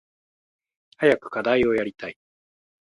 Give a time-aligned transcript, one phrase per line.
[0.97, 2.17] 早く課題をやりたい。